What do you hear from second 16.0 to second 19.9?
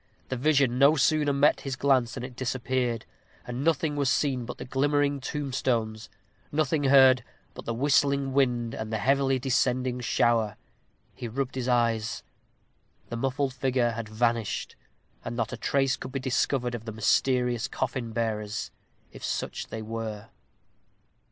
be discovered of the mysterious coffin bearers, if such they